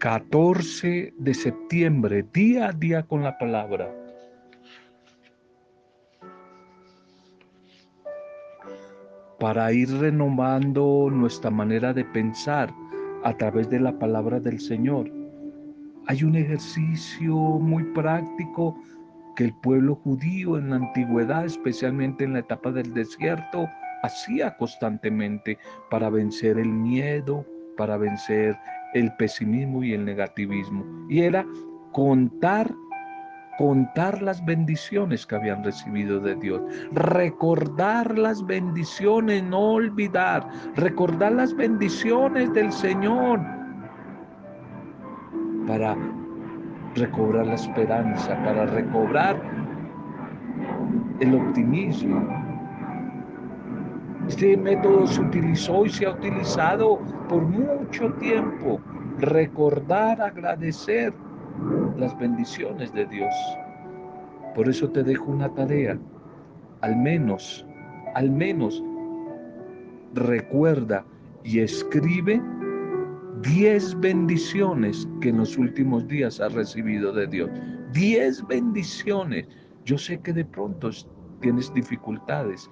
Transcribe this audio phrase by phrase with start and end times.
[0.00, 3.94] 14 de septiembre, día a día con la palabra.
[9.38, 12.72] Para ir renovando nuestra manera de pensar
[13.24, 15.10] a través de la palabra del Señor.
[16.06, 18.82] Hay un ejercicio muy práctico
[19.36, 23.68] que el pueblo judío en la antigüedad, especialmente en la etapa del desierto,
[24.02, 25.58] hacía constantemente
[25.90, 27.44] para vencer el miedo,
[27.76, 28.56] para vencer
[28.94, 30.84] el pesimismo y el negativismo.
[31.08, 31.44] Y era
[31.92, 32.70] contar,
[33.58, 36.62] contar las bendiciones que habían recibido de Dios.
[36.92, 40.48] Recordar las bendiciones, no olvidar.
[40.76, 43.40] Recordar las bendiciones del Señor
[45.66, 45.96] para
[46.94, 49.40] recobrar la esperanza, para recobrar
[51.20, 52.39] el optimismo,
[54.30, 58.80] este método se utilizó y se ha utilizado por mucho tiempo.
[59.18, 61.12] Recordar, agradecer
[61.96, 63.34] las bendiciones de Dios.
[64.54, 65.98] Por eso te dejo una tarea.
[66.80, 67.66] Al menos,
[68.14, 68.80] al menos,
[70.14, 71.04] recuerda
[71.42, 72.40] y escribe
[73.42, 77.50] 10 bendiciones que en los últimos días has recibido de Dios.
[77.94, 79.48] 10 bendiciones.
[79.84, 80.90] Yo sé que de pronto
[81.40, 82.70] tienes dificultades,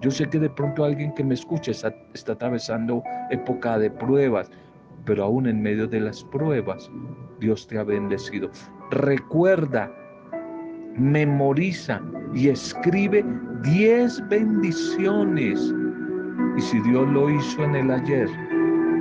[0.00, 1.94] yo sé que de pronto alguien que me escucha está,
[2.32, 4.50] atravesando época de pruebas,
[5.04, 6.90] pero aún en medio de las pruebas,
[7.38, 8.50] Dios te ha bendecido.
[8.90, 9.92] Recuerda,
[10.96, 12.00] memoriza
[12.34, 13.24] y escribe
[13.62, 15.74] 10 bendiciones.
[16.56, 18.28] Y si Dios lo hizo en el ayer,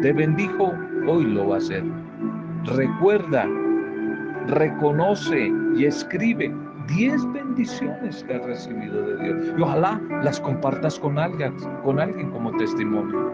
[0.02, 0.74] te bendijo,
[1.08, 1.84] hoy lo va a hacer.
[2.66, 3.48] Recuerda,
[4.48, 6.54] reconoce y escribe
[6.90, 9.54] 10 bendiciones que has recibido de Dios.
[9.58, 13.32] Y ojalá las compartas con alguien, con alguien como testimonio.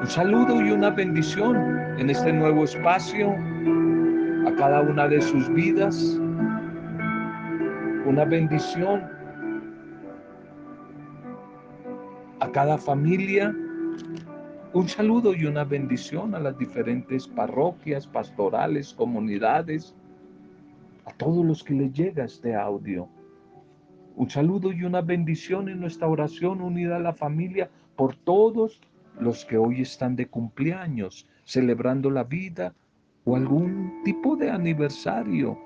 [0.00, 1.56] Un saludo y una bendición
[1.98, 3.32] en este nuevo espacio
[4.46, 6.20] a cada una de sus vidas.
[8.06, 9.02] Una bendición
[12.38, 13.52] a cada familia.
[14.72, 19.96] Un saludo y una bendición a las diferentes parroquias, pastorales, comunidades
[21.06, 23.08] a todos los que les llega este audio.
[24.16, 28.80] Un saludo y una bendición en nuestra oración unida a la familia por todos
[29.20, 32.74] los que hoy están de cumpleaños, celebrando la vida
[33.24, 35.58] o algún tipo de aniversario.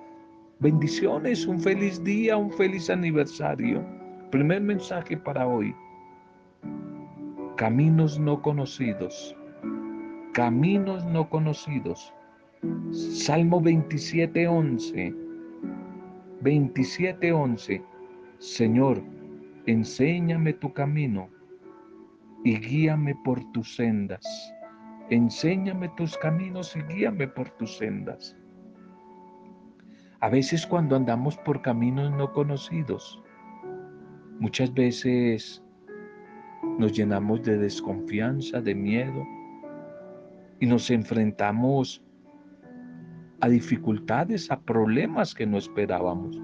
[0.59, 3.83] Bendiciones, un feliz día, un feliz aniversario.
[4.31, 5.75] Primer mensaje para hoy.
[7.56, 9.34] Caminos no conocidos.
[10.33, 12.12] Caminos no conocidos.
[12.93, 15.30] Salmo 27, 11
[16.43, 17.83] 27:11
[18.39, 19.03] Señor,
[19.67, 21.28] enséñame tu camino
[22.43, 24.25] y guíame por tus sendas.
[25.11, 28.34] Enséñame tus caminos y guíame por tus sendas.
[30.21, 33.23] A veces cuando andamos por caminos no conocidos,
[34.39, 35.62] muchas veces
[36.79, 39.23] nos llenamos de desconfianza, de miedo
[40.61, 42.03] y nos enfrentamos
[43.41, 46.41] a dificultades, a problemas que no esperábamos.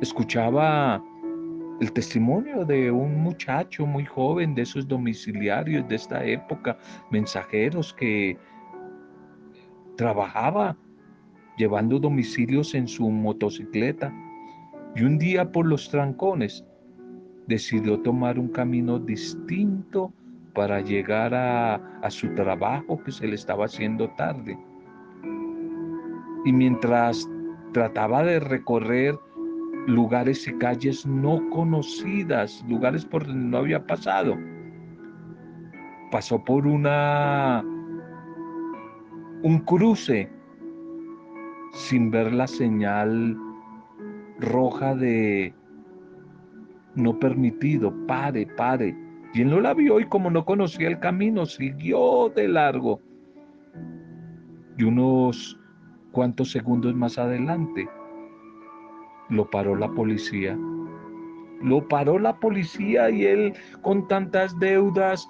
[0.00, 1.02] Escuchaba
[1.80, 6.78] el testimonio de un muchacho muy joven, de esos domiciliarios de esta época,
[7.10, 8.36] mensajeros que
[9.96, 10.76] trabajaba
[11.56, 14.12] llevando domicilios en su motocicleta
[14.96, 16.64] y un día por los trancones
[17.46, 20.12] decidió tomar un camino distinto
[20.54, 24.58] para llegar a, su trabajo que se le estaba haciendo tarde.
[26.44, 27.28] Y mientras
[27.72, 29.18] trataba de recorrer
[29.86, 34.36] lugares y calles no conocidas, lugares por donde no había pasado,
[36.10, 37.64] pasó por una
[39.42, 40.28] un cruce
[41.72, 43.36] sin ver la señal
[44.38, 45.54] roja de
[46.94, 48.96] no permitido, pare, pare.
[49.34, 53.00] Él no la vio y como no conocía el camino, siguió de largo.
[54.76, 55.58] Y unos
[56.10, 57.88] cuantos segundos más adelante,
[59.28, 60.58] lo paró la policía.
[61.62, 65.28] Lo paró la policía y él con tantas deudas,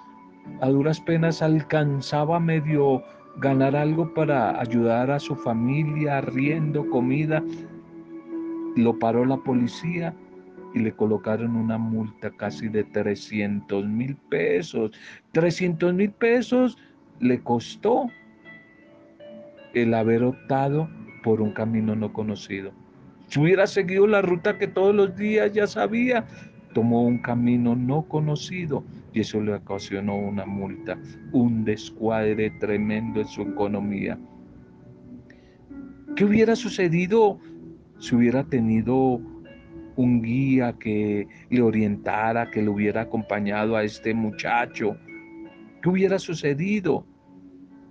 [0.61, 3.03] a duras penas alcanzaba medio
[3.37, 7.43] ganar algo para ayudar a su familia, riendo, comida.
[8.75, 10.15] Lo paró la policía
[10.73, 14.91] y le colocaron una multa casi de 300 mil pesos.
[15.33, 16.77] 300 mil pesos
[17.19, 18.07] le costó
[19.73, 20.89] el haber optado
[21.23, 22.71] por un camino no conocido.
[23.27, 26.25] Si hubiera seguido la ruta que todos los días ya sabía,
[26.73, 28.83] tomó un camino no conocido
[29.13, 30.97] y eso le ocasionó una multa,
[31.31, 34.17] un descuadre tremendo en su economía.
[36.15, 37.39] ¿Qué hubiera sucedido
[37.99, 39.21] si hubiera tenido
[39.95, 44.95] un guía que le orientara, que le hubiera acompañado a este muchacho?
[45.81, 47.05] ¿Qué hubiera sucedido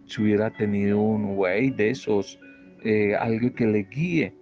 [0.06, 2.38] si hubiera tenido un güey de esos,
[2.84, 4.34] eh, algo que le guíe?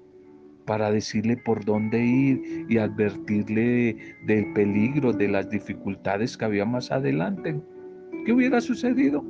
[0.68, 3.96] para decirle por dónde ir y advertirle
[4.26, 7.58] del peligro, de las dificultades que había más adelante.
[8.26, 9.24] ¿Qué hubiera sucedido?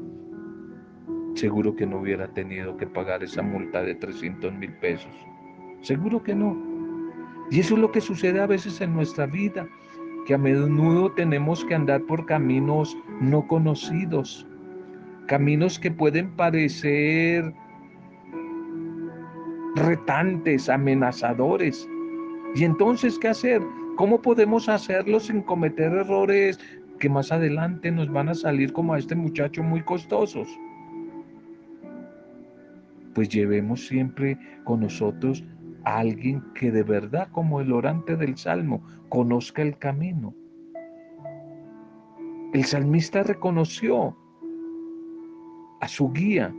[1.36, 5.14] Seguro que no hubiera tenido que pagar esa multa de 300 mil pesos.
[5.80, 6.77] Seguro que no.
[7.50, 9.66] Y eso es lo que sucede a veces en nuestra vida,
[10.26, 14.46] que a menudo tenemos que andar por caminos no conocidos,
[15.26, 17.52] caminos que pueden parecer
[19.76, 21.88] retantes, amenazadores.
[22.54, 23.62] Y entonces, ¿qué hacer?
[23.96, 26.58] ¿Cómo podemos hacerlo sin cometer errores
[26.98, 30.48] que más adelante nos van a salir como a este muchacho muy costosos?
[33.14, 35.42] Pues llevemos siempre con nosotros
[35.84, 40.34] a alguien que de verdad, como el orante del Salmo, conozca el camino.
[42.52, 44.16] El salmista reconoció
[45.80, 46.52] a su guía,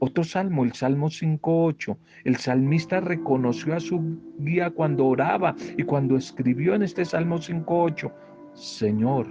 [0.00, 1.96] otro salmo, el Salmo 5.8.
[2.24, 4.00] El salmista reconoció a su
[4.38, 8.12] guía cuando oraba y cuando escribió en este Salmo 5.8,
[8.54, 9.26] Señor,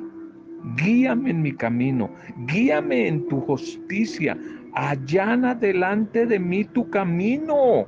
[0.76, 2.10] guíame en mi camino,
[2.48, 4.38] guíame en tu justicia,
[4.74, 7.86] allana delante de mí tu camino,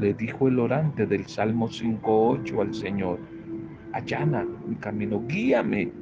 [0.00, 3.18] le dijo el orante del Salmo 5.8 al Señor.
[3.92, 5.92] Allana mi camino, guíame,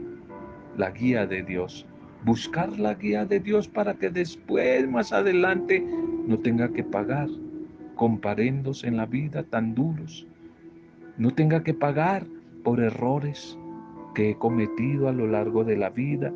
[0.77, 1.85] la guía de Dios.
[2.25, 5.85] Buscar la guía de Dios para que después, más adelante,
[6.27, 7.29] no tenga que pagar
[7.97, 10.27] comparendos en la vida tan duros,
[11.17, 12.25] no tenga que pagar
[12.63, 13.59] por errores
[14.15, 16.33] que he cometido a lo largo de la vida.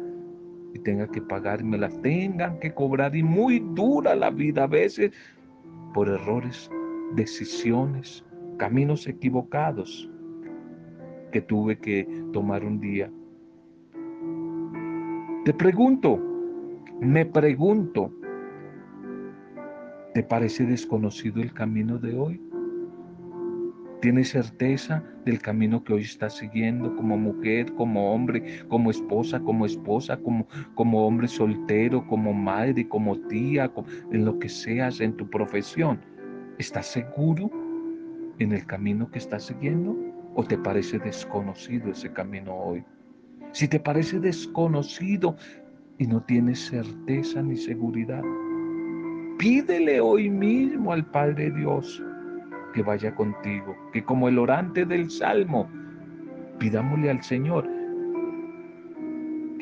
[0.74, 3.14] Y tenga que pagar me las tengan que cobrar.
[3.14, 5.12] Y muy dura la vida a veces
[5.92, 6.70] por errores,
[7.14, 8.24] decisiones,
[8.58, 10.10] caminos equivocados
[11.30, 13.10] que tuve que tomar un día
[15.44, 16.20] te pregunto,
[17.00, 18.12] me pregunto,
[20.14, 22.40] ¿te parece desconocido el camino de hoy?
[24.00, 29.66] ¿Tienes certeza del camino que hoy estás siguiendo como mujer, como hombre, como esposa, como
[29.66, 33.68] esposa, como, como hombre soltero, como madre, como tía,
[34.12, 35.98] en lo que seas en tu profesión?
[36.62, 37.50] ¿Estás seguro
[38.38, 39.96] en el camino que estás siguiendo
[40.36, 42.84] o te parece desconocido ese camino hoy?
[43.50, 45.34] si te parece desconocido
[45.98, 48.22] y no tienes certeza ni seguridad,
[49.40, 52.00] pídele hoy mismo al Padre Dios
[52.72, 55.68] que vaya contigo, que como el orante del Salmo,
[56.60, 57.68] pidámosle al Señor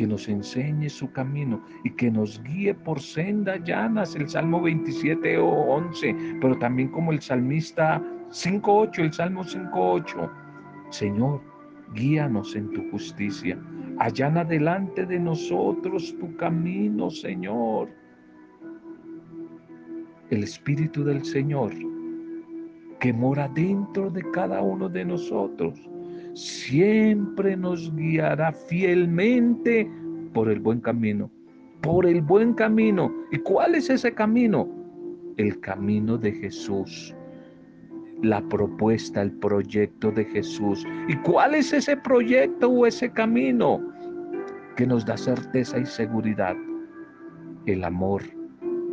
[0.00, 5.36] que nos enseñe su camino y que nos guíe por sendas llanas, el Salmo 27
[5.36, 10.30] o 11, pero también como el salmista 5.8, el Salmo 5.8.
[10.88, 11.42] Señor,
[11.92, 13.58] guíanos en tu justicia.
[13.98, 17.90] Allana delante de nosotros tu camino, Señor.
[20.30, 21.72] El Espíritu del Señor
[23.00, 25.89] que mora dentro de cada uno de nosotros,
[26.34, 29.90] siempre nos guiará fielmente
[30.32, 31.30] por el buen camino,
[31.80, 33.12] por el buen camino.
[33.32, 34.68] ¿Y cuál es ese camino?
[35.36, 37.14] El camino de Jesús
[38.22, 40.86] la propuesta, el proyecto de Jesús.
[41.08, 43.80] ¿Y cuál es ese proyecto o ese camino
[44.76, 46.56] que nos da certeza y seguridad?
[47.66, 48.22] El amor,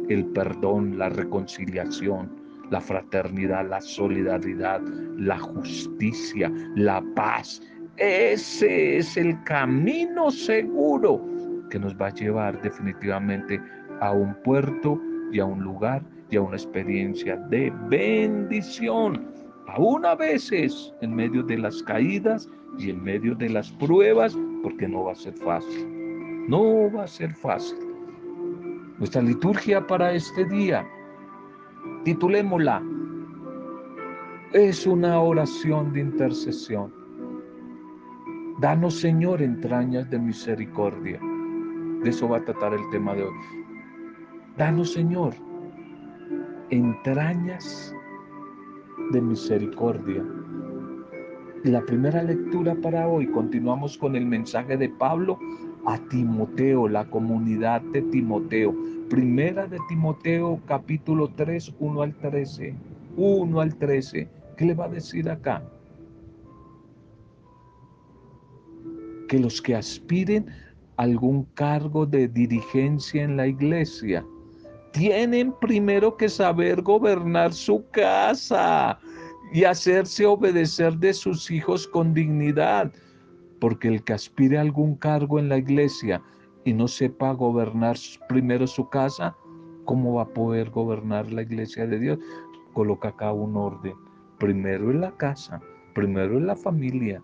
[0.09, 2.29] el perdón, la reconciliación,
[2.69, 4.81] la fraternidad, la solidaridad,
[5.17, 7.61] la justicia, la paz.
[7.97, 11.21] Ese es el camino seguro
[11.69, 13.59] que nos va a llevar definitivamente
[14.01, 19.27] a un puerto y a un lugar y a una experiencia de bendición.
[19.67, 24.87] Aún a veces en medio de las caídas y en medio de las pruebas, porque
[24.87, 26.47] no va a ser fácil.
[26.47, 27.77] No va a ser fácil.
[28.99, 30.87] Nuestra liturgia para este día,
[32.07, 32.81] titulémosla,
[34.53, 36.89] es una oración de intercesión.
[38.61, 41.19] Danos, Señor, entrañas de misericordia.
[42.01, 43.33] De eso va a tratar el tema de hoy.
[44.55, 45.33] Danos, Señor,
[46.69, 47.93] entrañas
[49.11, 50.23] de misericordia.
[51.65, 55.37] Y la primera lectura para hoy, continuamos con el mensaje de Pablo
[55.85, 58.73] a Timoteo, la comunidad de Timoteo.
[59.09, 62.75] Primera de Timoteo, capítulo 3, 1 al 13.
[63.15, 64.27] 1 al 13.
[64.57, 65.63] ¿Qué le va a decir acá?
[69.27, 70.47] que los que aspiren
[70.95, 74.25] a algún cargo de dirigencia en la iglesia
[74.93, 78.97] tienen primero que saber gobernar su casa
[79.53, 82.91] y hacerse obedecer de sus hijos con dignidad,
[83.59, 86.21] porque el que aspire a algún cargo en la iglesia
[86.67, 87.95] y no sepa gobernar
[88.27, 89.33] primero su casa,
[89.85, 92.19] ¿cómo va a poder gobernar la iglesia de Dios?
[92.73, 93.93] Coloca acá un orden.
[94.37, 95.61] Primero en la casa,
[95.95, 97.23] primero en la familia.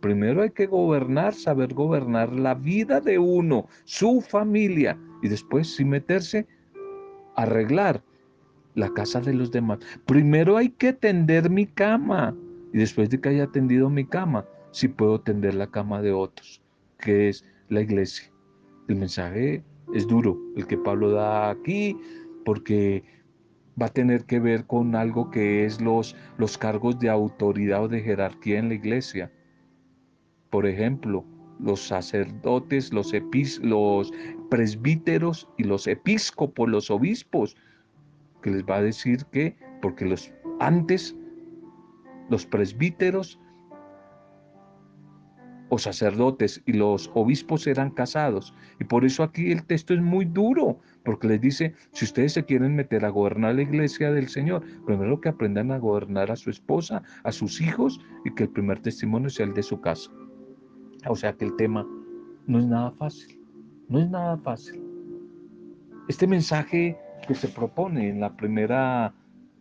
[0.00, 5.88] Primero hay que gobernar, saber gobernar la vida de uno, su familia, y después sin
[5.88, 6.46] meterse,
[7.34, 8.02] arreglar
[8.74, 9.78] la casa de los demás.
[10.04, 12.36] Primero hay que tender mi cama,
[12.74, 16.60] y después de que haya tendido mi cama, si puedo tender la cama de otros,
[16.98, 18.35] que es la iglesia.
[18.88, 19.64] El mensaje
[19.94, 21.96] es duro, el que Pablo da aquí,
[22.44, 23.04] porque
[23.80, 27.88] va a tener que ver con algo que es los, los cargos de autoridad o
[27.88, 29.30] de jerarquía en la iglesia.
[30.50, 31.24] Por ejemplo,
[31.60, 33.12] los sacerdotes, los,
[33.62, 34.12] los
[34.50, 37.56] presbíteros y los episcopos, los obispos,
[38.42, 41.16] que les va a decir que, porque los antes
[42.28, 43.38] los presbíteros
[45.68, 48.54] o sacerdotes y los obispos eran casados.
[48.80, 52.44] Y por eso aquí el texto es muy duro, porque les dice, si ustedes se
[52.44, 56.50] quieren meter a gobernar la iglesia del Señor, primero que aprendan a gobernar a su
[56.50, 60.10] esposa, a sus hijos, y que el primer testimonio sea el de su casa.
[61.08, 61.86] O sea que el tema
[62.46, 63.40] no es nada fácil,
[63.88, 64.82] no es nada fácil.
[66.08, 66.96] Este mensaje
[67.26, 69.12] que se propone en la primera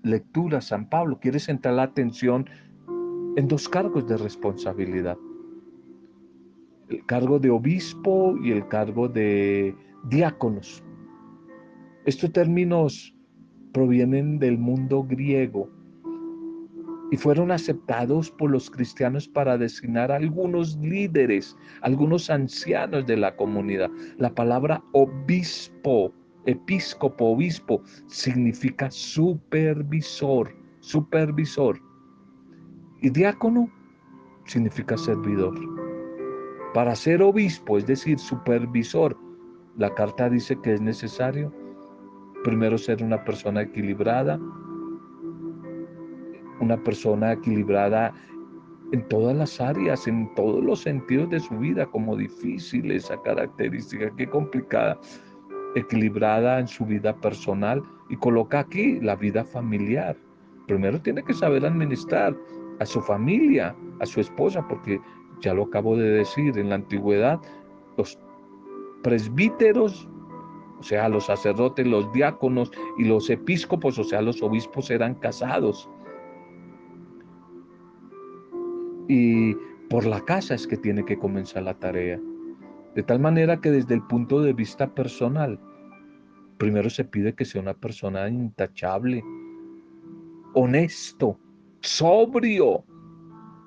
[0.03, 2.47] lectura, San Pablo quiere centrar la atención
[3.35, 5.17] en dos cargos de responsabilidad
[6.89, 9.75] el cargo de obispo y el cargo de
[10.09, 10.83] diáconos.
[12.05, 13.15] Estos términos
[13.73, 15.69] provienen del mundo griego
[17.11, 23.35] y fueron aceptados por los cristianos para designar a algunos líderes, algunos ancianos de la
[23.35, 23.89] comunidad.
[24.17, 26.11] La palabra obispo,
[26.45, 31.79] episcopo, obispo, significa supervisor, supervisor.
[33.01, 33.69] Y diácono
[34.45, 35.84] significa servidor.
[36.75, 39.15] Para ser obispo, es decir, supervisor,
[39.77, 41.49] la carta dice que es necesario
[42.43, 44.37] primero ser una persona equilibrada,
[46.59, 48.13] una persona equilibrada
[48.91, 54.13] en todas las áreas, en todos los sentidos de su vida, como difícil esa característica,
[54.17, 54.99] qué complicada,
[55.75, 60.17] equilibrada en su vida personal y coloca aquí la vida familiar.
[60.67, 62.35] Primero tiene que saber administrar
[62.81, 64.99] a su familia, a su esposa, porque
[65.41, 67.39] ya lo acabo de decir, en la antigüedad
[67.97, 68.19] los
[69.03, 70.07] presbíteros,
[70.79, 75.89] o sea, los sacerdotes, los diáconos y los episcopos, o sea, los obispos eran casados.
[79.07, 79.55] Y
[79.89, 82.19] por la casa es que tiene que comenzar la tarea.
[82.95, 85.59] De tal manera que desde el punto de vista personal,
[86.57, 89.23] primero se pide que sea una persona intachable,
[90.53, 91.37] honesto,
[91.81, 92.83] sobrio,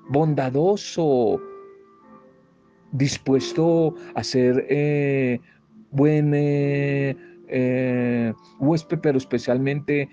[0.09, 1.39] bondadoso,
[2.91, 5.39] dispuesto a ser eh,
[5.91, 7.15] buen eh,
[7.47, 10.09] eh, huésped, pero especialmente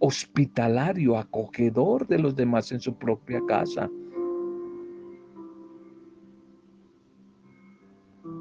[0.00, 3.90] hospitalario, acogedor de los demás en su propia casa.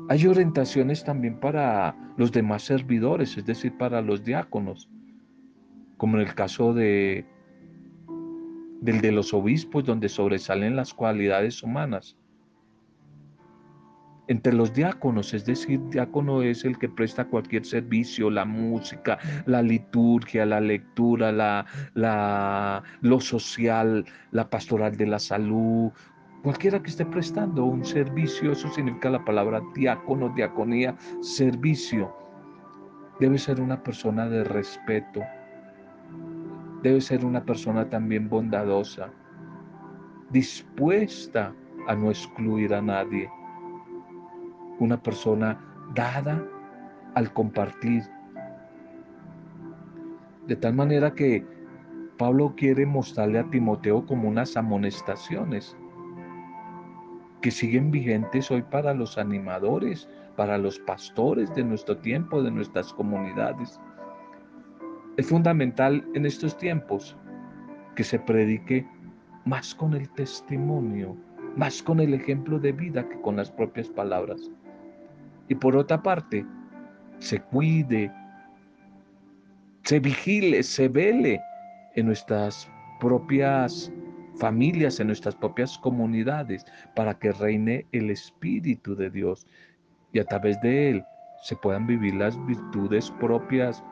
[0.09, 4.89] Hay orientaciones también para los demás servidores, es decir, para los diáconos,
[5.97, 7.25] como en el caso de,
[8.81, 12.15] del de los obispos, donde sobresalen las cualidades humanas
[14.27, 19.61] entre los diáconos, es decir, diácono es el que presta cualquier servicio, la música, la
[19.61, 25.91] liturgia, la lectura, la, la, lo social, la pastoral de la salud,
[26.43, 32.13] cualquiera que esté prestando un servicio, eso significa la palabra diácono, diaconía, servicio.
[33.19, 35.21] Debe ser una persona de respeto,
[36.83, 39.09] debe ser una persona también bondadosa,
[40.29, 41.53] dispuesta
[41.87, 43.29] a no excluir a nadie
[44.79, 45.59] una persona
[45.93, 46.43] dada
[47.15, 48.03] al compartir.
[50.47, 51.45] De tal manera que
[52.17, 55.77] Pablo quiere mostrarle a Timoteo como unas amonestaciones
[57.41, 62.93] que siguen vigentes hoy para los animadores, para los pastores de nuestro tiempo, de nuestras
[62.93, 63.79] comunidades.
[65.17, 67.17] Es fundamental en estos tiempos
[67.95, 68.87] que se predique
[69.45, 71.15] más con el testimonio,
[71.55, 74.51] más con el ejemplo de vida que con las propias palabras.
[75.49, 76.45] Y por otra parte,
[77.19, 78.11] se cuide,
[79.83, 81.41] se vigile, se vele
[81.95, 83.91] en nuestras propias
[84.35, 89.47] familias, en nuestras propias comunidades, para que reine el Espíritu de Dios
[90.13, 91.05] y a través de él
[91.43, 93.83] se puedan vivir las virtudes propias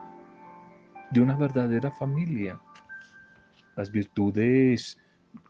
[1.10, 2.60] de una verdadera familia,
[3.76, 4.98] las virtudes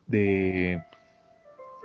[0.06, 0.82] de,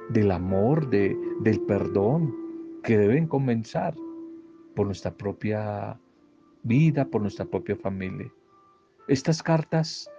[0.09, 2.35] del amor, de, del perdón,
[2.83, 3.93] que deben comenzar
[4.75, 5.99] por nuestra propia
[6.63, 8.31] vida, por nuestra propia familia.
[9.07, 10.09] Estas cartas,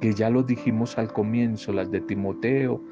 [0.00, 2.82] que ya lo dijimos al comienzo, las de Timoteo,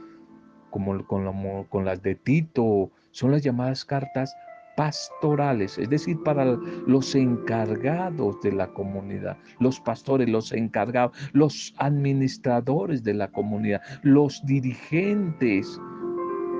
[0.71, 4.35] como con, las de Tito, son las llamadas cartas
[4.77, 6.45] pastorales, es decir, para
[6.87, 14.41] los encargados de la comunidad, los pastores, los encargados, los administradores de la comunidad, los
[14.47, 15.81] dirigentes,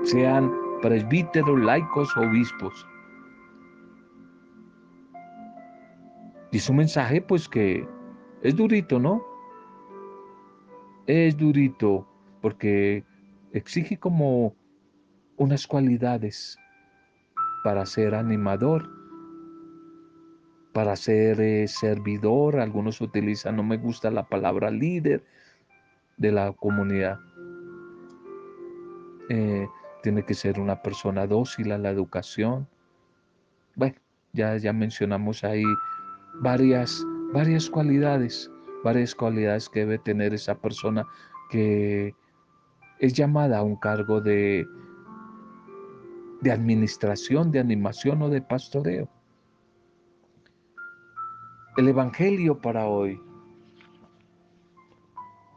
[0.03, 0.51] sean
[0.81, 2.85] presbíteros, laicos, obispos.
[6.51, 7.87] Y su mensaje, pues que
[8.41, 9.23] es durito, ¿no?
[11.05, 12.07] Es durito
[12.41, 13.03] porque
[13.53, 14.55] exige como
[15.37, 16.57] unas cualidades
[17.63, 18.89] para ser animador,
[20.73, 22.59] para ser eh, servidor.
[22.59, 25.23] Algunos utilizan, no me gusta la palabra líder
[26.17, 27.19] de la comunidad.
[29.29, 29.67] Eh,
[30.01, 32.67] tiene que ser una persona dócil a la educación.
[33.75, 33.95] Bueno,
[34.33, 35.63] ya, ya mencionamos ahí
[36.35, 38.49] varias, varias cualidades,
[38.83, 41.05] varias cualidades que debe tener esa persona
[41.49, 42.13] que
[42.99, 44.65] es llamada a un cargo de,
[46.41, 49.09] de administración, de animación o de pastoreo.
[51.77, 53.19] El Evangelio para hoy,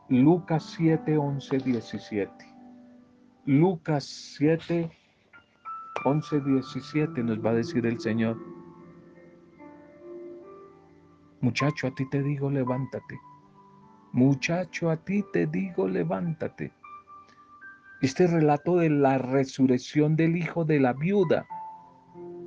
[0.08, 2.30] Lucas 7, 11, 17.
[3.46, 4.04] Lucas
[4.36, 4.90] 7,
[6.04, 8.36] 11, 17 nos va a decir el Señor.
[11.42, 13.20] Muchacho, a ti te digo, levántate.
[14.12, 16.72] Muchacho, a ti te digo, levántate.
[18.00, 21.44] Este relato de la resurrección del hijo de la viuda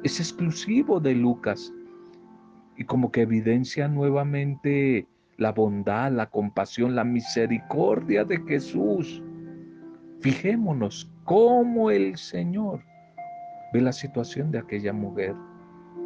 [0.03, 1.73] es exclusivo de Lucas
[2.77, 9.21] y como que evidencia nuevamente la bondad, la compasión, la misericordia de Jesús.
[10.21, 12.81] Fijémonos cómo el Señor
[13.73, 15.35] ve la situación de aquella mujer,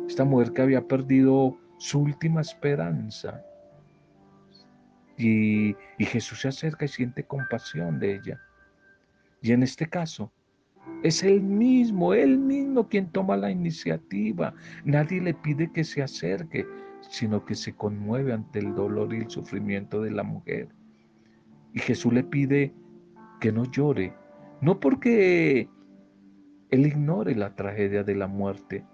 [0.08, 3.44] esta mujer que había perdido su última esperanza.
[5.18, 8.40] Y, Jesús se acerca y siente compasión de ella.
[9.42, 10.32] Y en este caso,
[11.04, 14.54] es él mismo, él mismo quien toma la iniciativa.
[14.84, 16.66] Nadie le pide que se acerque,
[17.02, 20.70] sino que se conmueve ante el dolor y el sufrimiento de la mujer.
[21.74, 22.74] Y Jesús le pide
[23.40, 24.14] que no llore,
[24.62, 25.70] no porque
[26.70, 28.86] él ignore la tragedia de la muerte,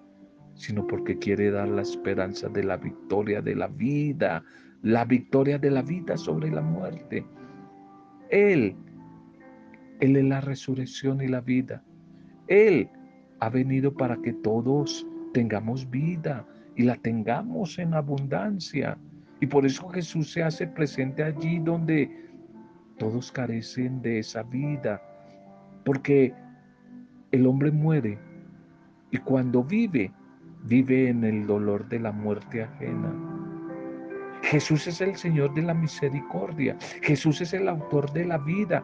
[0.56, 4.44] sino porque quiere dar la esperanza de la victoria de la vida,
[4.82, 7.26] la victoria de la vida sobre la muerte.
[8.30, 8.76] Él,
[10.00, 11.84] Él es la resurrección y la vida.
[12.48, 12.90] Él
[13.40, 18.98] ha venido para que todos tengamos vida y la tengamos en abundancia.
[19.42, 22.10] Y por eso Jesús se hace presente allí donde
[22.98, 25.02] todos carecen de esa vida.
[25.84, 26.34] Porque
[27.32, 28.18] el hombre muere
[29.12, 30.12] y cuando vive
[30.66, 33.14] vive en el dolor de la muerte ajena.
[34.42, 36.78] Jesús es el Señor de la misericordia.
[37.02, 38.84] Jesús es el autor de la vida.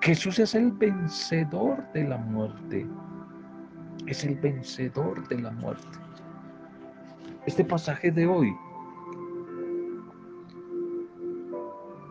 [0.00, 2.86] Jesús es el vencedor de la muerte.
[4.06, 5.98] Es el vencedor de la muerte.
[7.46, 8.52] Este pasaje de hoy,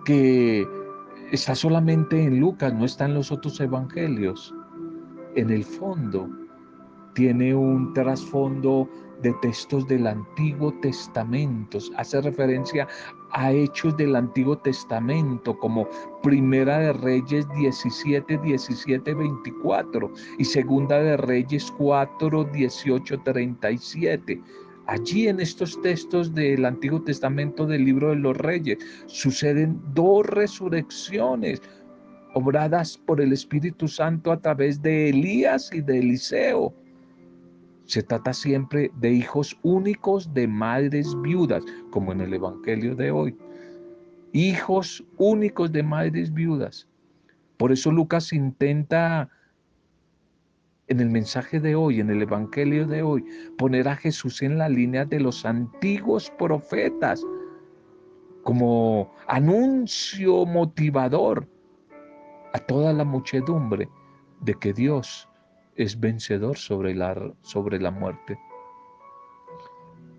[0.05, 0.65] que
[1.31, 4.53] está solamente en Lucas, no está en los otros evangelios,
[5.35, 6.29] en el fondo
[7.13, 8.89] tiene un trasfondo
[9.21, 12.87] de textos del Antiguo Testamento, hace referencia
[13.31, 15.87] a hechos del Antiguo Testamento como
[16.23, 24.41] Primera de Reyes 17, 17, 24 y Segunda de Reyes 4, 18, 37.
[24.87, 31.61] Allí en estos textos del Antiguo Testamento del libro de los Reyes suceden dos resurrecciones
[32.33, 36.73] obradas por el Espíritu Santo a través de Elías y de Eliseo.
[37.91, 43.37] Se trata siempre de hijos únicos de madres viudas, como en el Evangelio de hoy.
[44.31, 46.87] Hijos únicos de madres viudas.
[47.57, 49.27] Por eso Lucas intenta
[50.87, 53.25] en el mensaje de hoy, en el Evangelio de hoy,
[53.57, 57.21] poner a Jesús en la línea de los antiguos profetas
[58.43, 61.45] como anuncio motivador
[62.53, 63.89] a toda la muchedumbre
[64.39, 65.27] de que Dios
[65.75, 68.37] es vencedor sobre la, sobre la muerte.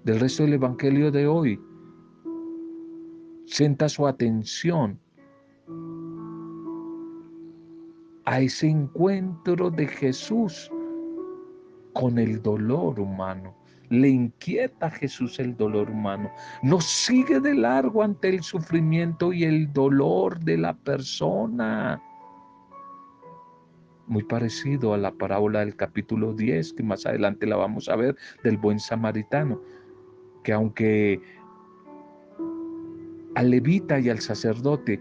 [0.05, 1.61] Del resto del Evangelio de hoy,
[3.47, 4.99] centra su atención
[8.25, 10.71] a ese encuentro de Jesús
[11.93, 13.55] con el dolor humano.
[13.91, 16.31] Le inquieta a Jesús el dolor humano.
[16.63, 22.03] No sigue de largo ante el sufrimiento y el dolor de la persona.
[24.07, 28.17] Muy parecido a la parábola del capítulo 10, que más adelante la vamos a ver,
[28.43, 29.61] del buen samaritano,
[30.43, 31.21] que aunque
[33.35, 35.01] al levita y al sacerdote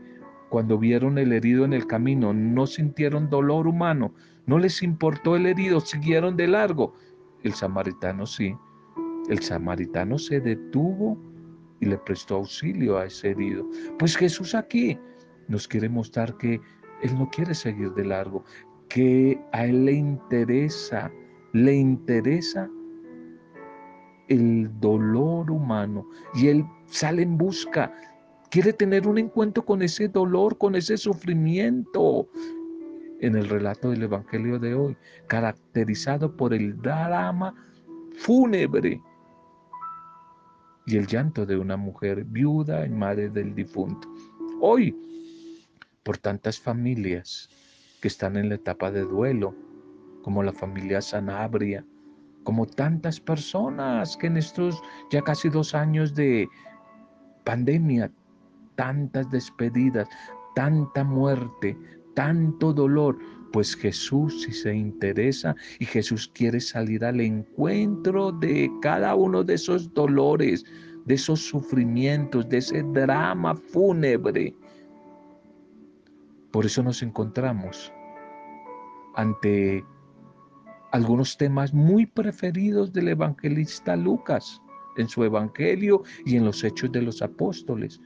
[0.50, 4.14] cuando vieron el herido en el camino, no sintieron dolor humano,
[4.46, 6.94] no les importó el herido, siguieron de largo.
[7.44, 8.54] El samaritano sí.
[9.30, 11.18] El samaritano se detuvo
[11.80, 13.66] y le prestó auxilio a ese herido.
[13.98, 15.00] Pues Jesús aquí
[15.48, 16.60] nos quiere mostrar que
[17.02, 18.44] Él no quiere seguir de largo,
[18.94, 21.12] que a Él le interesa,
[21.54, 22.70] le interesa
[24.28, 27.94] el dolor humano y Él sale en busca
[28.52, 32.28] Quiere tener un encuentro con ese dolor, con ese sufrimiento.
[33.22, 37.56] En el relato del Evangelio de hoy, caracterizado por el drama
[38.18, 39.02] fúnebre
[40.86, 44.10] y el llanto de una mujer viuda y madre del difunto.
[44.60, 44.98] Hoy,
[46.04, 47.48] por tantas familias
[48.02, 49.56] que están en la etapa de duelo,
[50.24, 51.86] como la familia Sanabria,
[52.44, 56.48] como tantas personas que en estos ya casi dos años de
[57.44, 58.12] pandemia
[58.76, 60.08] tantas despedidas,
[60.56, 61.78] tanta muerte,
[62.16, 63.18] tanto dolor,
[63.52, 69.56] pues Jesús si se interesa y Jesús quiere salir al encuentro de cada uno de
[69.56, 70.66] esos dolores,
[71.06, 74.56] de esos sufrimientos, de ese drama fúnebre.
[76.52, 77.94] Por eso nos encontramos
[79.16, 79.86] ante
[80.92, 84.62] algunos temas muy preferidos del evangelista Lucas
[84.98, 88.02] en su evangelio y en los hechos de los apóstoles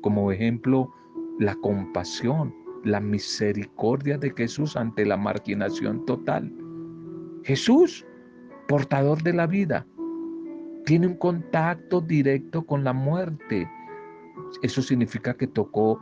[0.00, 0.92] como ejemplo
[1.38, 6.52] la compasión, la misericordia de Jesús ante la marginación total.
[7.44, 8.06] Jesús,
[8.66, 9.86] portador de la vida,
[10.84, 13.68] tiene un contacto directo con la muerte.
[14.62, 16.00] Eso significa que tocó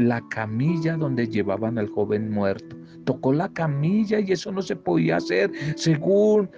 [0.00, 2.76] la camilla donde llevaban al joven muerto.
[3.04, 6.50] Tocó la camilla y eso no se podía hacer según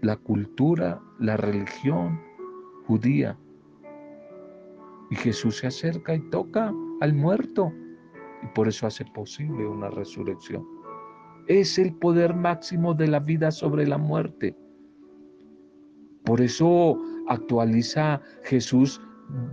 [0.00, 2.20] la cultura, la religión
[2.86, 3.38] judía.
[5.10, 7.72] Y Jesús se acerca y toca al muerto.
[8.42, 10.66] Y por eso hace posible una resurrección.
[11.46, 14.56] Es el poder máximo de la vida sobre la muerte.
[16.24, 16.98] Por eso
[17.28, 19.00] actualiza Jesús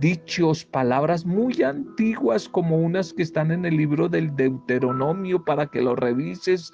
[0.00, 5.82] dichos, palabras muy antiguas como unas que están en el libro del Deuteronomio para que
[5.82, 6.72] lo revises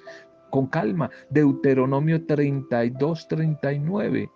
[0.51, 1.11] con calma.
[1.31, 4.31] Deuteronomio 32, 39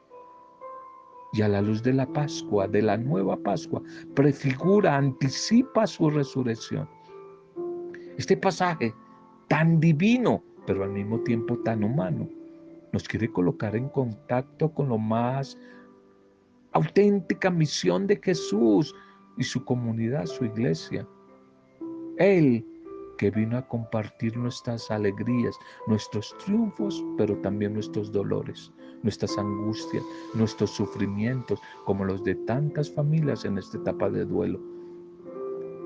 [1.32, 3.82] y a la luz de la Pascua, de la nueva Pascua,
[4.14, 6.88] prefigura, anticipa su resurrección.
[8.16, 8.94] Este pasaje
[9.48, 12.28] tan divino, pero al mismo tiempo tan humano,
[12.92, 15.58] nos quiere colocar en contacto con lo más
[16.76, 18.94] auténtica misión de Jesús
[19.36, 21.06] y su comunidad, su iglesia.
[22.18, 22.64] Él
[23.18, 28.70] que vino a compartir nuestras alegrías, nuestros triunfos, pero también nuestros dolores,
[29.02, 34.60] nuestras angustias, nuestros sufrimientos, como los de tantas familias en esta etapa de duelo.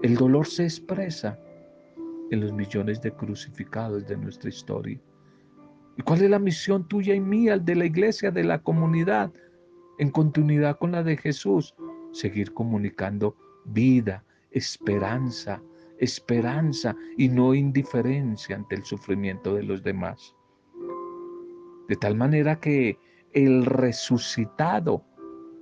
[0.02, 1.38] El dolor se expresa
[2.30, 5.00] en los millones de crucificados de nuestra historia.
[5.96, 9.30] ¿Y cuál es la misión tuya y mía, de la iglesia, de la comunidad,
[10.00, 11.74] en continuidad con la de Jesús?
[12.12, 13.36] Seguir comunicando
[13.66, 15.62] vida, esperanza,
[15.98, 20.34] esperanza y no indiferencia ante el sufrimiento de los demás.
[21.88, 22.98] De tal manera que
[23.34, 25.04] el resucitado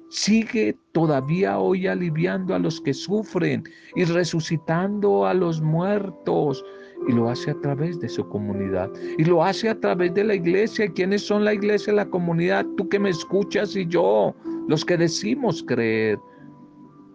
[0.08, 3.64] sigue todavía hoy aliviando a los que sufren
[3.96, 6.64] y resucitando a los muertos.
[7.06, 8.90] Y lo hace a través de su comunidad.
[9.16, 10.92] Y lo hace a través de la iglesia.
[10.92, 12.66] ¿Quiénes son la iglesia, la comunidad?
[12.76, 14.34] Tú que me escuchas y yo,
[14.66, 16.18] los que decimos creer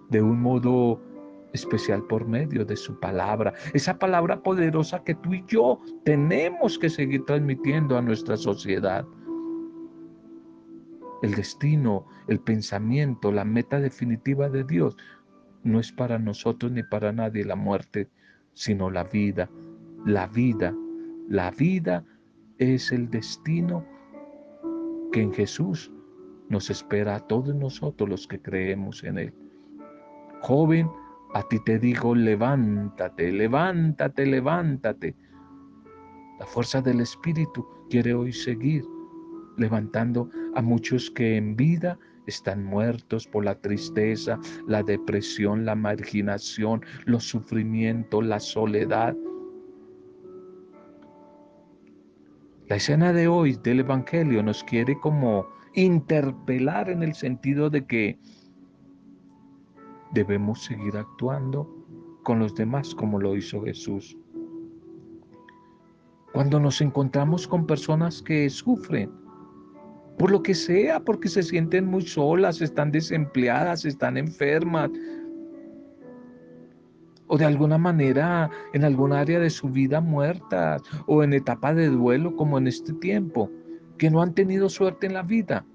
[0.10, 1.00] de un modo
[1.54, 6.90] especial por medio de su palabra, esa palabra poderosa que tú y yo tenemos que
[6.90, 9.06] seguir transmitiendo a nuestra sociedad.
[11.22, 14.98] El destino, el pensamiento, la meta definitiva de Dios
[15.64, 18.10] no es para nosotros ni para nadie la muerte,
[18.54, 19.50] sino la vida.
[20.06, 20.76] La vida,
[21.30, 22.04] la vida
[22.58, 23.86] es el destino
[25.12, 25.92] que en Jesús
[26.50, 29.34] nos espera a todos nosotros los que creemos en Él.
[30.42, 30.90] Joven,
[31.34, 35.16] a ti te digo, levántate, levántate, levántate.
[36.40, 38.86] La fuerza del Espíritu quiere hoy seguir
[39.58, 46.82] levantando a muchos que en vida están muertos por la tristeza, la depresión, la marginación,
[47.06, 49.16] los sufrimientos, la soledad.
[52.74, 58.18] La escena de hoy del Evangelio nos quiere como interpelar en el sentido de que
[60.12, 61.70] debemos seguir actuando
[62.24, 64.18] con los demás como lo hizo Jesús.
[66.34, 69.12] Cuando nos encontramos con personas que sufren,
[70.18, 74.90] por lo que sea, porque se sienten muy solas, están desempleadas, están enfermas,
[77.28, 81.88] o de alguna manera en algún área de su vida muertas, o en etapa de
[81.88, 83.50] duelo como en este tiempo,
[83.98, 85.66] que no han tenido suerte en la vida.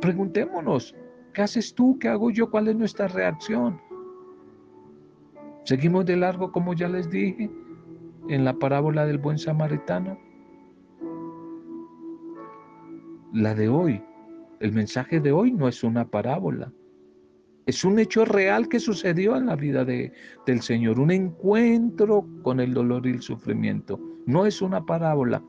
[0.00, 0.94] Preguntémonos,
[1.32, 1.98] ¿qué haces tú?
[1.98, 2.50] ¿Qué hago yo?
[2.50, 3.80] ¿Cuál es nuestra reacción?
[5.64, 7.50] ¿Seguimos de largo como ya les dije?
[8.28, 10.18] en la parábola del buen samaritano?
[13.32, 14.02] La de hoy,
[14.60, 16.72] el mensaje de hoy no es una parábola.
[17.66, 20.12] Es un hecho real que sucedió en la vida de,
[20.46, 23.98] del Señor, un encuentro con el dolor y el sufrimiento.
[24.26, 25.42] No es una parábola,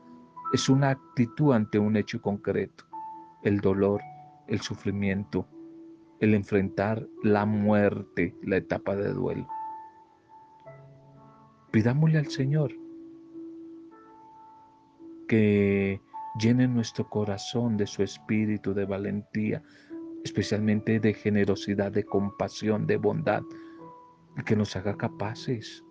[0.52, 2.84] es una actitud ante un hecho concreto.
[3.42, 4.00] El dolor,
[4.48, 5.46] el sufrimiento,
[6.20, 9.46] el enfrentar la muerte, la etapa de duelo.
[11.70, 12.72] Pidámosle al Señor
[15.28, 16.00] que
[16.38, 19.62] llene nuestro corazón de su espíritu de valentía,
[20.26, 23.42] especialmente de generosidad, de compasión, de bondad,
[24.44, 25.84] que nos haga capaces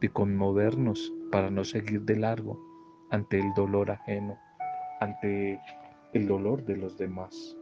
[0.00, 2.58] de conmovernos para no seguir de largo
[3.10, 4.38] ante el dolor ajeno,
[5.00, 5.60] ante
[6.12, 7.56] el dolor de los demás.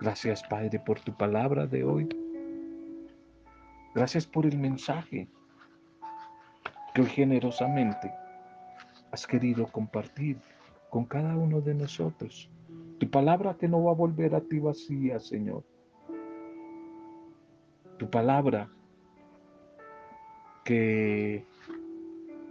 [0.00, 2.08] Gracias Padre por tu palabra de hoy.
[3.94, 5.28] Gracias por el mensaje
[6.92, 8.12] que hoy generosamente
[9.12, 10.38] has querido compartir
[10.90, 12.50] con cada uno de nosotros.
[12.98, 15.64] Tu palabra que no va a volver a ti vacía, Señor.
[17.98, 18.68] Tu palabra
[20.64, 21.44] que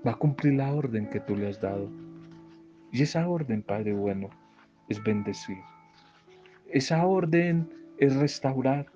[0.06, 1.90] va a cumplir la orden que tú le has dado.
[2.92, 4.30] Y esa orden, Padre bueno,
[4.90, 5.58] es bendecir.
[6.72, 8.88] Esa orden es restaurar.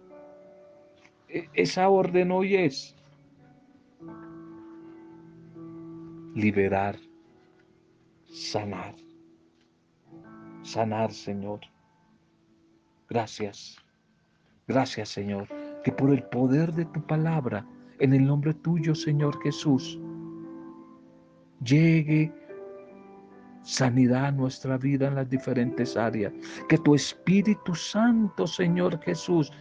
[1.28, 2.96] E, esa orden hoy es
[6.36, 6.96] liberar,
[8.28, 8.96] sanar,
[10.64, 11.60] sanar, Señor.
[13.10, 13.78] Gracias,
[14.68, 15.48] gracias, Señor,
[15.84, 17.66] que por el poder de tu palabra,
[18.00, 20.00] en el nombre tuyo, Señor Jesús,
[21.64, 22.34] llegue
[23.64, 26.34] sanidad a nuestra vida en las diferentes áreas.
[26.68, 29.52] Que tu Espíritu Santo, Señor Jesús,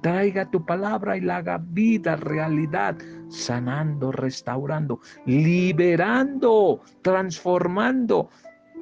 [0.00, 2.96] traiga tu palabra y la haga vida, realidad,
[3.28, 8.28] sanando, restaurando, liberando, transformando,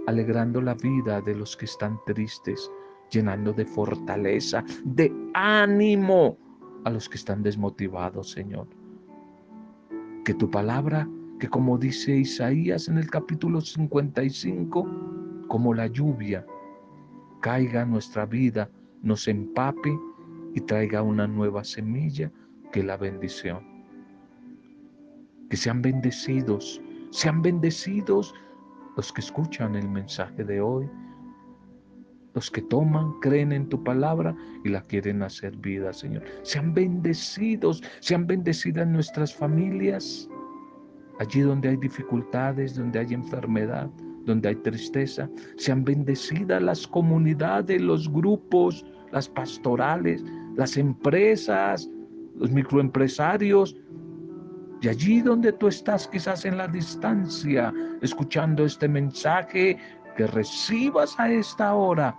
[0.07, 2.71] alegrando la vida de los que están tristes,
[3.11, 6.39] llenando de fortaleza, de ánimo
[6.85, 8.67] a los que están desmotivados, Señor.
[10.25, 14.89] Que tu palabra, que como dice Isaías en el capítulo 55,
[15.49, 16.47] como la lluvia,
[17.41, 18.71] caiga nuestra vida,
[19.03, 19.99] nos empape
[20.55, 22.31] y traiga una nueva semilla
[22.73, 23.61] que la bendición.
[25.51, 28.35] Que sean bendecidos, sean bendecidos
[28.97, 30.89] los que escuchan el mensaje de hoy,
[32.35, 36.23] los que toman, creen en tu palabra y la quieren hacer vida, Señor.
[36.43, 40.29] Sean bendecidos, sean bendecidas nuestras familias,
[41.21, 43.91] allí donde hay dificultades, donde hay enfermedad,
[44.25, 45.29] donde hay tristeza.
[45.57, 50.25] Sean bendecidas las comunidades, los grupos, las pastorales,
[50.57, 51.89] las empresas,
[52.37, 53.77] los microempresarios.
[54.83, 59.79] Y allí donde tú estás, quizás en la distancia, escuchando este mensaje,
[60.17, 62.17] que recibas a esta hora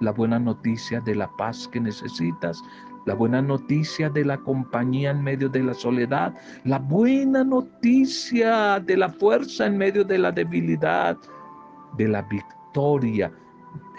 [0.00, 2.62] la buena noticia de la paz que necesitas,
[3.04, 8.96] la buena noticia de la compañía en medio de la soledad, la buena noticia de
[8.96, 11.16] la fuerza en medio de la debilidad,
[11.98, 13.30] de la victoria,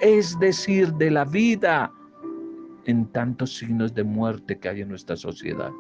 [0.01, 1.91] es decir, de la vida
[2.85, 5.71] en tantos signos de muerte que hay en nuestra sociedad.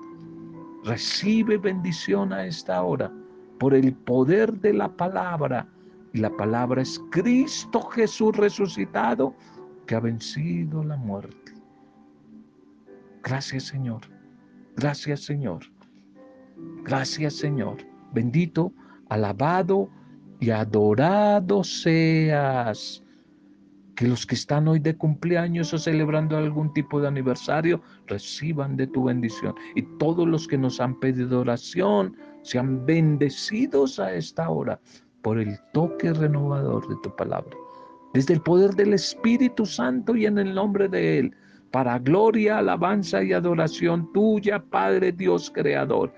[0.83, 3.11] Recibe bendición a esta hora
[3.59, 5.67] por el poder de la palabra.
[6.13, 9.35] Y la palabra es Cristo Jesús resucitado
[9.85, 11.53] que ha vencido la muerte.
[13.23, 14.01] Gracias Señor.
[14.75, 15.59] Gracias Señor.
[16.83, 17.77] Gracias Señor.
[18.13, 18.73] Bendito,
[19.09, 19.89] alabado
[20.39, 23.03] y adorado seas
[23.99, 28.87] que los que están hoy de cumpleaños o celebrando algún tipo de aniversario reciban de
[28.87, 29.53] tu bendición.
[29.75, 34.79] Y todos los que nos han pedido oración sean bendecidos a esta hora
[35.21, 37.53] por el toque renovador de tu palabra.
[38.13, 41.35] Desde el poder del Espíritu Santo y en el nombre de Él,
[41.69, 46.13] para gloria, alabanza y adoración tuya, Padre Dios Creador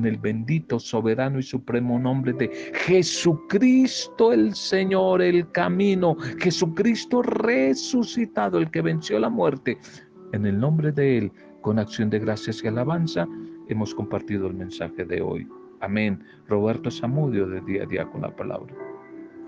[0.00, 2.48] en el bendito, soberano y supremo nombre de
[2.86, 9.78] Jesucristo el Señor, el camino, Jesucristo resucitado, el que venció la muerte.
[10.32, 13.28] En el nombre de Él, con acción de gracias y alabanza,
[13.68, 15.46] hemos compartido el mensaje de hoy.
[15.80, 16.22] Amén.
[16.48, 18.89] Roberto Zamudio de día a día con la palabra.